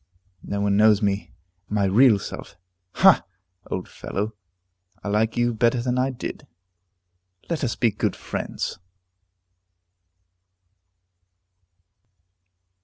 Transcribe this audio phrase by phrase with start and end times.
[0.41, 1.31] No one knows me.
[1.69, 2.55] My real self
[2.93, 3.23] Ha!
[3.69, 4.33] old fellow,
[5.03, 6.47] I like you better than I did;
[7.51, 8.79] let us be good friends.